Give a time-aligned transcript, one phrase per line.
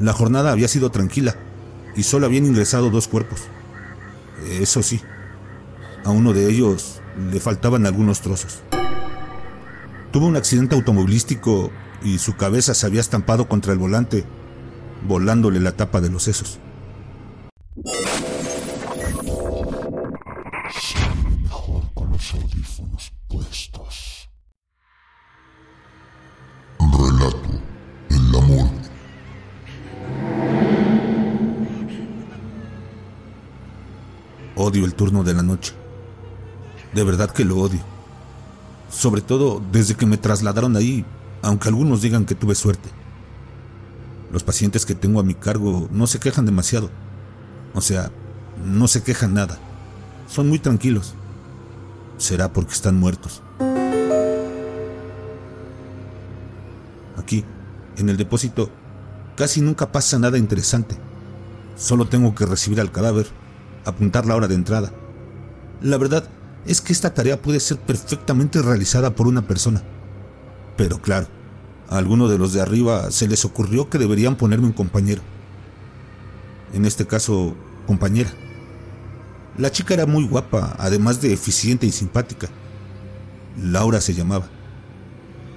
[0.00, 1.36] La jornada había sido tranquila
[1.96, 3.40] y solo habían ingresado dos cuerpos.
[4.60, 5.00] Eso sí,
[6.04, 8.60] a uno de ellos le faltaban algunos trozos.
[10.12, 11.70] Tuvo un accidente automovilístico
[12.02, 14.24] y su cabeza se había estampado contra el volante,
[15.06, 16.60] volándole la tapa de los sesos.
[34.60, 35.72] Odio el turno de la noche.
[36.92, 37.78] De verdad que lo odio.
[38.90, 41.04] Sobre todo desde que me trasladaron ahí,
[41.42, 42.88] aunque algunos digan que tuve suerte.
[44.32, 46.90] Los pacientes que tengo a mi cargo no se quejan demasiado.
[47.72, 48.10] O sea,
[48.64, 49.60] no se quejan nada.
[50.26, 51.14] Son muy tranquilos.
[52.16, 53.42] Será porque están muertos.
[57.16, 57.44] Aquí,
[57.96, 58.70] en el depósito,
[59.36, 60.96] casi nunca pasa nada interesante.
[61.76, 63.28] Solo tengo que recibir al cadáver,
[63.88, 64.92] apuntar la hora de entrada.
[65.80, 66.28] La verdad
[66.66, 69.82] es que esta tarea puede ser perfectamente realizada por una persona.
[70.76, 71.26] Pero claro,
[71.88, 75.22] a alguno de los de arriba se les ocurrió que deberían ponerme un compañero.
[76.72, 78.30] En este caso, compañera.
[79.56, 82.48] La chica era muy guapa, además de eficiente y simpática.
[83.60, 84.48] Laura se llamaba.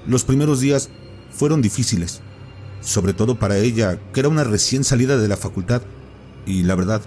[0.08, 0.90] Los primeros días
[1.32, 2.22] fueron difíciles,
[2.80, 5.84] sobre todo para ella, que era una recién salida de la facultad
[6.46, 7.02] y, la verdad,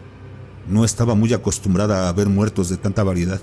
[0.68, 3.40] no estaba muy acostumbrada a ver muertos de tanta variedad.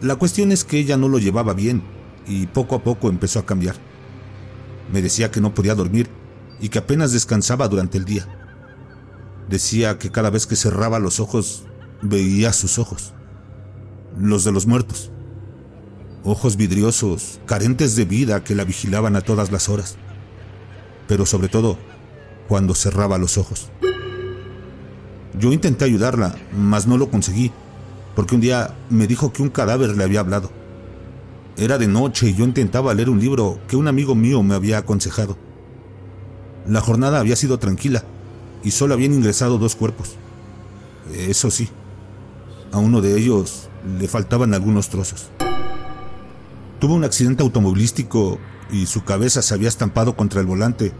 [0.00, 1.82] La cuestión es que ella no lo llevaba bien
[2.26, 3.76] y poco a poco empezó a cambiar.
[4.92, 6.08] Me decía que no podía dormir
[6.60, 8.26] y que apenas descansaba durante el día.
[9.48, 11.64] Decía que cada vez que cerraba los ojos
[12.02, 13.14] veía sus ojos,
[14.18, 15.10] los de los muertos.
[16.22, 19.96] Ojos vidriosos, carentes de vida que la vigilaban a todas las horas.
[21.06, 21.78] Pero sobre todo,
[22.48, 23.70] cuando cerraba los ojos.
[25.38, 27.50] Yo intenté ayudarla, mas no lo conseguí,
[28.14, 30.50] porque un día me dijo que un cadáver le había hablado.
[31.56, 34.78] Era de noche y yo intentaba leer un libro que un amigo mío me había
[34.78, 35.36] aconsejado.
[36.66, 38.04] La jornada había sido tranquila
[38.62, 40.16] y solo habían ingresado dos cuerpos.
[41.12, 41.68] Eso sí,
[42.72, 45.28] a uno de ellos le faltaban algunos trozos.
[46.80, 48.38] Tuvo un accidente automovilístico
[48.70, 50.92] y su cabeza se había estampado contra el volante,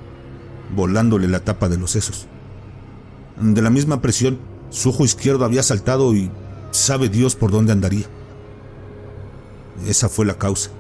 [0.74, 2.26] volándole la tapa de los sesos.
[3.40, 4.38] De la misma presión,
[4.70, 6.30] su ojo izquierdo había saltado y
[6.70, 8.06] sabe Dios por dónde andaría.
[9.86, 10.70] Esa fue la causa.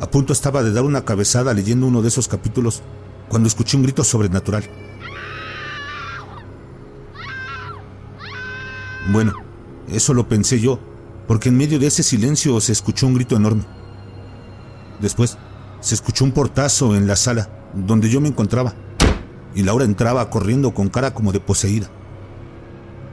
[0.00, 2.82] A punto estaba de dar una cabezada leyendo uno de esos capítulos
[3.28, 4.64] cuando escuché un grito sobrenatural.
[9.12, 9.34] Bueno,
[9.88, 10.80] eso lo pensé yo,
[11.28, 13.64] porque en medio de ese silencio se escuchó un grito enorme.
[15.00, 15.36] Después,
[15.80, 18.74] se escuchó un portazo en la sala donde yo me encontraba,
[19.54, 21.90] y Laura entraba corriendo con cara como de poseída.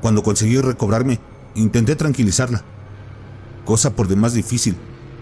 [0.02, 1.19] Cuando conseguí recobrarme,
[1.56, 2.63] intenté tranquilizarla,
[3.66, 4.75] cosa por demás difícil,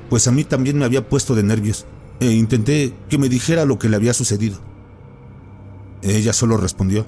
[0.09, 1.85] pues a mí también me había puesto de nervios,
[2.19, 4.59] e intenté que me dijera lo que le había sucedido.
[6.01, 7.05] Ella solo respondió.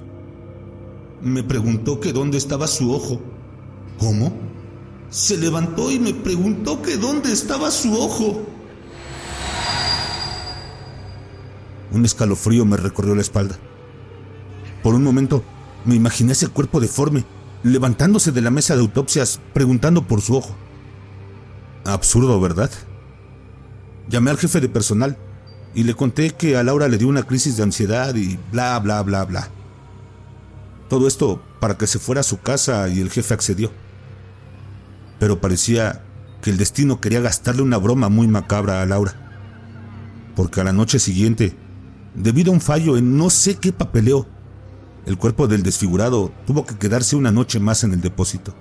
[1.21, 3.21] Me preguntó que dónde estaba su ojo
[4.01, 4.33] ¿Cómo?
[5.11, 8.41] Se levantó y me preguntó que dónde estaba su ojo.
[11.91, 13.59] Un escalofrío me recorrió la espalda.
[14.83, 15.43] Por un momento
[15.85, 17.25] me imaginé ese cuerpo deforme,
[17.63, 20.55] levantándose de la mesa de autopsias, preguntando por su ojo.
[21.85, 22.71] Absurdo, ¿verdad?
[24.09, 25.17] Llamé al jefe de personal
[25.73, 29.01] y le conté que a Laura le dio una crisis de ansiedad y bla, bla,
[29.03, 29.49] bla, bla.
[30.89, 33.71] Todo esto para que se fuera a su casa y el jefe accedió
[35.21, 36.01] pero parecía
[36.41, 39.13] que el destino quería gastarle una broma muy macabra a Laura.
[40.35, 41.55] Porque a la noche siguiente,
[42.15, 44.25] debido a un fallo en no sé qué papeleo,
[45.05, 48.53] el cuerpo del desfigurado tuvo que quedarse una noche más en el depósito.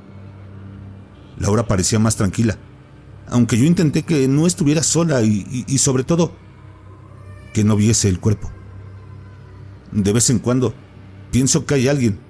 [1.38, 2.58] Laura parecía más tranquila,
[3.28, 6.32] aunque yo intenté que no estuviera sola y, y sobre todo
[7.52, 8.50] que no viese el cuerpo.
[9.92, 10.74] De vez en cuando
[11.30, 12.20] pienso que hay alguien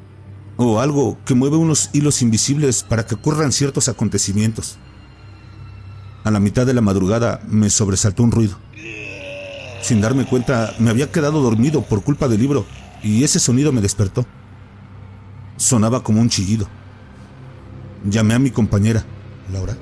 [0.56, 4.78] o algo que mueve unos hilos invisibles para que ocurran ciertos acontecimientos.
[6.24, 8.58] A la mitad de la madrugada me sobresaltó un ruido.
[9.82, 12.66] Sin darme cuenta, me había quedado dormido por culpa del libro
[13.02, 14.26] y ese sonido me despertó.
[15.56, 16.68] Sonaba como un chillido.
[18.04, 19.04] Llamé a mi compañera.
[19.52, 19.76] Laura.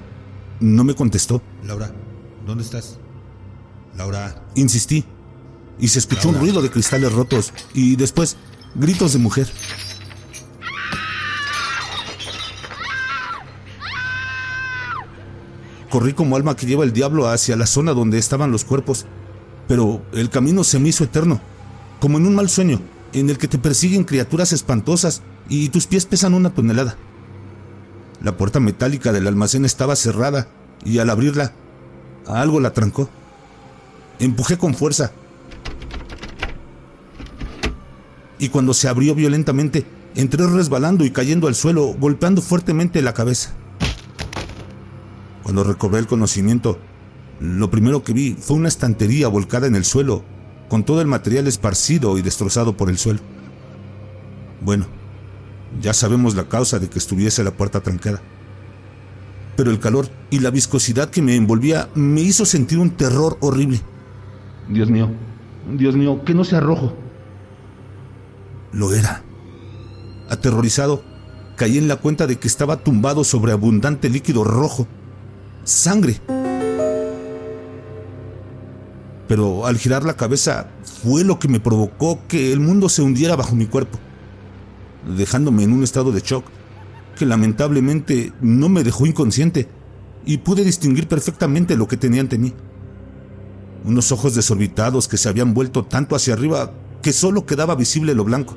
[0.60, 1.40] No me contestó.
[1.64, 1.92] Laura,
[2.46, 2.98] ¿dónde estás?
[3.96, 4.44] Laura.
[4.54, 5.04] Insistí.
[5.78, 8.36] Y se escuchó un ruido de cristales rotos y después
[8.74, 9.48] gritos de mujer.
[15.90, 19.06] Corrí como alma que lleva el diablo hacia la zona donde estaban los cuerpos,
[19.68, 21.40] pero el camino se me hizo eterno,
[22.00, 22.80] como en un mal sueño,
[23.12, 26.96] en el que te persiguen criaturas espantosas y tus pies pesan una tonelada.
[28.22, 30.48] La puerta metálica del almacén estaba cerrada
[30.84, 31.52] y al abrirla,
[32.26, 33.08] algo la trancó.
[34.18, 35.12] Empujé con fuerza.
[38.38, 43.54] Y cuando se abrió violentamente, entré resbalando y cayendo al suelo, golpeando fuertemente la cabeza.
[45.42, 46.78] Cuando recobré el conocimiento,
[47.40, 50.24] lo primero que vi fue una estantería volcada en el suelo,
[50.68, 53.20] con todo el material esparcido y destrozado por el suelo.
[54.60, 54.86] Bueno,
[55.80, 58.20] ya sabemos la causa de que estuviese la puerta trancada.
[59.56, 63.80] Pero el calor y la viscosidad que me envolvía me hizo sentir un terror horrible.
[64.68, 65.10] Dios mío,
[65.76, 66.94] Dios mío, que no sea rojo.
[68.72, 69.22] Lo era.
[70.28, 71.02] Aterrorizado,
[71.56, 74.86] caí en la cuenta de que estaba tumbado sobre abundante líquido rojo.
[75.64, 76.20] Sangre.
[79.28, 80.70] Pero al girar la cabeza
[81.02, 83.98] fue lo que me provocó que el mundo se hundiera bajo mi cuerpo,
[85.16, 86.44] dejándome en un estado de shock
[87.16, 89.68] que lamentablemente no me dejó inconsciente
[90.24, 92.54] y pude distinguir perfectamente lo que tenía ante mí.
[93.84, 96.72] Unos ojos desorbitados que se habían vuelto tanto hacia arriba
[97.02, 98.56] que solo quedaba visible lo blanco.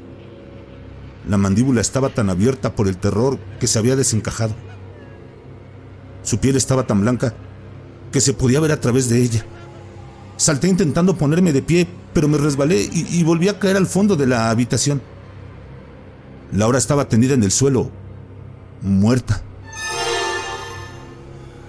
[1.27, 4.55] La mandíbula estaba tan abierta por el terror que se había desencajado.
[6.23, 7.33] Su piel estaba tan blanca
[8.11, 9.45] que se podía ver a través de ella.
[10.41, 14.25] Salté intentando ponerme de pie, pero me resbalé y, volví a caer al fondo de
[14.25, 14.99] la habitación.
[16.51, 17.91] Laura estaba tendida en el suelo,
[18.81, 19.43] muerta.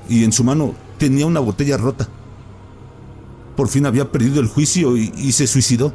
[0.09, 2.09] Y en su mano tenía una botella rota.
[3.59, 5.93] Por fin había perdido el juicio y se suicidó.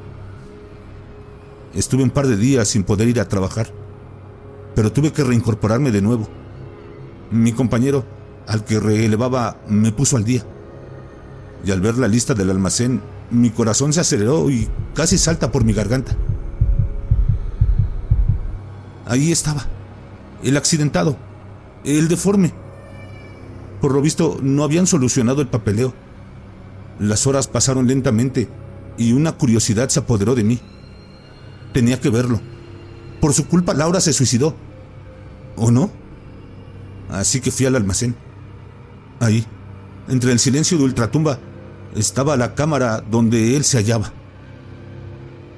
[1.73, 3.73] Estuve un par de días sin poder ir a trabajar,
[4.75, 6.27] pero tuve que reincorporarme de nuevo.
[7.31, 8.05] Mi compañero,
[8.45, 10.45] al que relevaba, me puso al día.
[11.67, 15.65] Y al ver la lista del almacén, mi corazón se aceleró y casi salta por
[15.65, 16.15] mi garganta.
[19.05, 19.65] Ahí estaba,
[20.43, 21.17] el accidentado,
[21.83, 22.53] el deforme.
[23.81, 25.93] Por lo visto, no habían solucionado el papeleo.
[26.99, 28.47] Las horas pasaron lentamente
[28.97, 30.61] y una curiosidad se apoderó de mí.
[31.73, 32.39] Tenía que verlo.
[33.19, 34.55] Por su culpa Laura se suicidó.
[35.57, 35.91] ¿O no?
[37.09, 38.15] Así que fui al almacén.
[39.19, 39.45] Ahí,
[40.07, 41.39] entre el silencio de ultratumba,
[41.97, 44.13] estaba la cámara donde él se hallaba.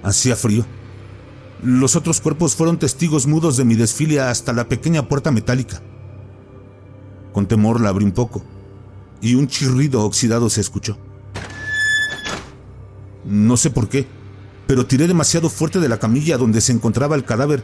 [0.04, 0.66] Hacía frío.
[1.62, 5.82] Los otros cuerpos fueron testigos mudos de mi desfile hasta la pequeña puerta metálica.
[7.34, 8.44] Con temor la abrí un poco
[9.22, 10.98] y un chirrido oxidado se escuchó.
[13.26, 14.08] No sé por qué,
[14.68, 17.64] pero tiré demasiado fuerte de la camilla donde se encontraba el cadáver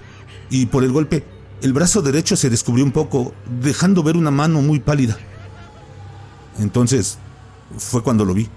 [0.50, 1.24] y por el golpe
[1.62, 5.18] el brazo derecho se descubrió un poco, dejando ver una mano muy pálida.
[6.60, 7.18] Entonces
[7.77, 8.50] fue cuando lo vi.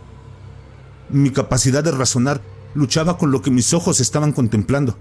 [1.11, 2.41] Mi capacidad de razonar
[2.75, 4.97] luchaba con lo que mis ojos estaban contemplando.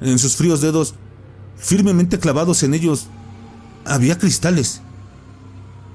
[0.00, 0.94] En sus fríos dedos,
[1.56, 3.08] firmemente clavados en ellos,
[3.84, 4.82] había cristales.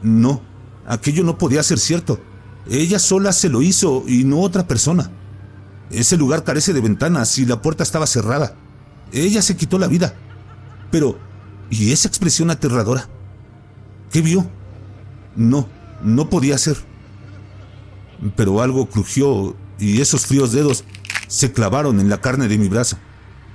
[0.01, 0.41] No,
[0.85, 2.19] aquello no podía ser cierto.
[2.69, 5.11] Ella sola se lo hizo y no otra persona.
[5.91, 8.55] Ese lugar carece de ventanas y la puerta estaba cerrada.
[9.11, 10.15] Ella se quitó la vida.
[10.91, 11.17] Pero,
[11.69, 13.07] ¿y esa expresión aterradora?
[14.11, 14.45] ¿Qué vio?
[15.35, 15.67] No,
[16.03, 16.77] no podía ser.
[18.35, 20.83] Pero algo crujió y esos fríos dedos
[21.27, 22.97] se clavaron en la carne de mi brazo,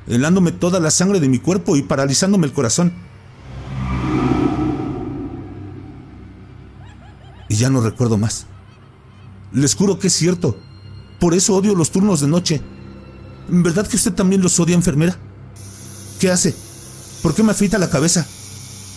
[0.06, 2.93] helándome toda la sangre de mi cuerpo y paralizándome el corazón.
[7.48, 8.46] Y ya no recuerdo más.
[9.53, 10.56] Les juro que es cierto.
[11.19, 12.62] Por eso odio los turnos de noche.
[13.48, 15.17] ¿Verdad que usted también los odia, enfermera?
[16.20, 16.55] ¿Qué hace?
[17.22, 18.27] ¿Por qué me afeita la cabeza?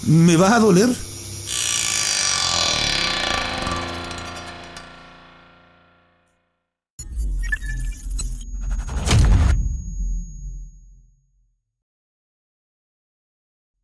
[0.06, 0.90] ¿Me va a doler?